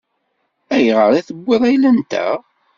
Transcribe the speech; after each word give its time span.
Ayɣer 0.75 1.11
i 1.19 1.21
tewwiḍ 1.27 1.61
ayla-nteɣ? 1.69 2.37